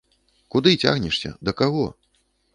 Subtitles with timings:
[0.55, 1.87] Куды цягнешся, да каго?